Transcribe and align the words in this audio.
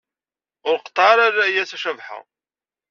Ur 0.69 0.77
qeṭṭeɛ 0.79 1.07
ara 1.13 1.35
layas 1.37 1.71
a 1.75 1.77
Cabḥa 1.83 2.19